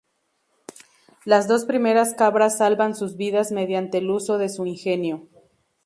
Las 1.25 1.47
dos 1.47 1.65
primeras 1.65 2.15
cabras 2.15 2.57
salvan 2.57 2.95
sus 2.95 3.17
vidas 3.17 3.51
mediante 3.51 3.99
el 3.99 4.09
uso 4.09 4.39
de 4.39 4.49
su 4.49 4.65
ingenio. 4.65 5.27